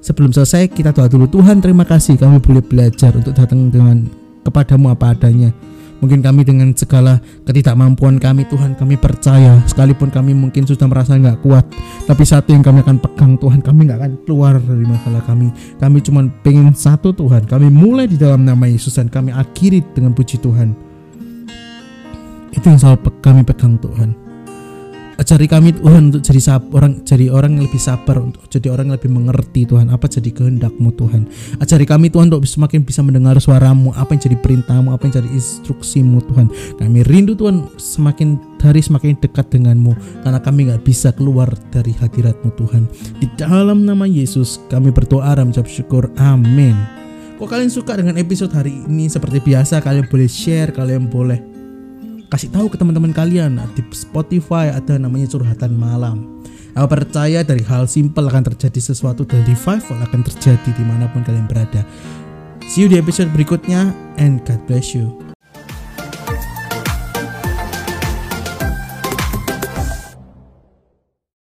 Sebelum 0.00 0.32
selesai 0.34 0.68
kita 0.68 0.92
doa 0.92 1.08
dulu. 1.08 1.30
Tuhan 1.30 1.62
terima 1.62 1.86
kasih. 1.86 2.18
Kami 2.18 2.42
boleh 2.42 2.64
belajar 2.64 3.14
untuk 3.14 3.32
datang 3.32 3.70
dengan 3.70 4.04
kepadamu 4.42 4.90
apa 4.90 5.12
adanya 5.14 5.54
Mungkin 6.00 6.24
kami 6.24 6.44
dengan 6.44 6.72
segala 6.72 7.20
ketidakmampuan 7.44 8.16
kami 8.16 8.48
Tuhan 8.48 8.76
kami 8.76 8.96
percaya. 8.96 9.60
Sekalipun 9.68 10.08
kami 10.08 10.32
mungkin 10.36 10.64
sudah 10.64 10.88
merasa 10.88 11.16
nggak 11.16 11.44
kuat 11.44 11.64
tapi 12.08 12.24
satu 12.24 12.52
yang 12.52 12.64
kami 12.64 12.80
akan 12.84 12.96
pegang 12.98 13.36
Tuhan 13.36 13.60
kami 13.60 13.88
nggak 13.88 13.98
akan 14.00 14.12
keluar 14.28 14.56
dari 14.60 14.84
masalah 14.84 15.22
kami. 15.24 15.48
Kami 15.80 15.98
cuma 16.04 16.20
pengen 16.44 16.72
satu 16.76 17.12
Tuhan 17.12 17.48
kami 17.48 17.72
mulai 17.72 18.08
di 18.08 18.20
dalam 18.20 18.44
nama 18.44 18.68
Yesus 18.68 18.96
dan 18.96 19.08
kami 19.08 19.32
akhiri 19.32 19.80
dengan 19.96 20.12
puji 20.12 20.40
Tuhan. 20.40 20.76
Itu 22.50 22.66
yang 22.66 22.80
selalu 22.82 23.08
kami 23.22 23.46
pegang 23.46 23.78
Tuhan 23.78 24.19
Ajari 25.20 25.44
kami 25.44 25.76
Tuhan 25.76 26.08
untuk 26.08 26.24
jadi 26.24 26.40
sab, 26.40 26.72
orang 26.72 27.04
jadi 27.04 27.28
orang 27.28 27.60
yang 27.60 27.68
lebih 27.68 27.76
sabar 27.76 28.24
untuk 28.24 28.40
jadi 28.48 28.72
orang 28.72 28.88
yang 28.88 28.96
lebih 28.96 29.12
mengerti 29.12 29.68
Tuhan 29.68 29.92
apa 29.92 30.08
jadi 30.08 30.32
kehendakmu 30.32 30.96
Tuhan. 30.96 31.28
Ajari 31.60 31.84
kami 31.84 32.08
Tuhan 32.08 32.32
untuk 32.32 32.48
semakin 32.48 32.80
bisa 32.88 33.04
mendengar 33.04 33.36
suaramu 33.36 33.92
apa 33.92 34.16
yang 34.16 34.32
jadi 34.32 34.40
perintahmu 34.40 34.96
apa 34.96 35.04
yang 35.04 35.20
jadi 35.20 35.28
instruksimu 35.28 36.24
Tuhan. 36.24 36.48
Kami 36.80 37.04
rindu 37.04 37.36
Tuhan 37.36 37.68
semakin 37.76 38.40
hari 38.64 38.80
semakin 38.80 39.20
dekat 39.20 39.52
denganmu 39.52 39.92
karena 40.24 40.40
kami 40.40 40.72
nggak 40.72 40.88
bisa 40.88 41.12
keluar 41.12 41.52
dari 41.68 41.92
hadiratmu 41.92 42.56
Tuhan. 42.56 42.88
Di 43.20 43.28
dalam 43.36 43.84
nama 43.84 44.08
Yesus 44.08 44.56
kami 44.72 44.88
berdoa 44.88 45.36
dan 45.36 45.52
mengucap 45.52 45.68
syukur. 45.68 46.08
Amin. 46.16 46.72
Kok 47.36 47.44
kalian 47.44 47.68
suka 47.68 47.92
dengan 47.92 48.16
episode 48.16 48.56
hari 48.56 48.72
ini 48.88 49.12
seperti 49.12 49.44
biasa 49.44 49.84
kalian 49.84 50.08
boleh 50.08 50.28
share, 50.32 50.72
kalian 50.72 51.12
boleh 51.12 51.49
kasih 52.30 52.48
tahu 52.54 52.70
ke 52.70 52.78
teman-teman 52.78 53.10
kalian 53.10 53.58
nah, 53.58 53.66
di 53.74 53.82
Spotify 53.90 54.70
ada 54.70 54.96
namanya 54.96 55.26
curhatan 55.26 55.74
malam 55.74 56.40
Aku 56.78 56.86
percaya 56.86 57.42
dari 57.42 57.66
hal 57.66 57.90
simple 57.90 58.30
akan 58.30 58.46
terjadi 58.54 58.78
sesuatu 58.78 59.26
dan 59.26 59.42
revival 59.42 59.98
akan 60.06 60.22
terjadi 60.22 60.70
di 60.70 60.84
mana 60.86 61.10
pun 61.10 61.26
kalian 61.26 61.50
berada. 61.50 61.82
See 62.70 62.86
you 62.86 62.88
di 62.88 62.94
episode 62.94 63.34
berikutnya 63.34 63.90
and 64.22 64.38
God 64.46 64.62
bless 64.70 64.94
you. 64.94 65.29